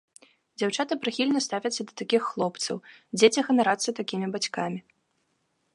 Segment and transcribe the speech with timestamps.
[0.59, 2.75] Дзяўчаты прыхільна ставяцца да такіх хлопцаў,
[3.19, 4.79] дзеці ганарацца такімі бацькамі.